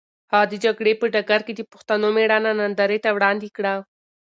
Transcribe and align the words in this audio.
هغه 0.31 0.45
د 0.51 0.53
جګړې 0.65 0.93
په 0.99 1.05
ډګر 1.13 1.41
کې 1.47 1.53
د 1.55 1.61
پښتنو 1.71 2.07
مېړانه 2.15 2.51
نندارې 2.61 2.97
ته 3.03 3.09
وړاندې 3.15 3.49
کړه. 3.57 3.73